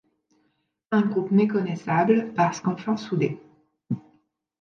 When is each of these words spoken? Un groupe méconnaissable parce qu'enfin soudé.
Un 0.89 1.01
groupe 1.03 1.29
méconnaissable 1.29 2.33
parce 2.33 2.59
qu'enfin 2.59 2.97
soudé. 2.97 3.39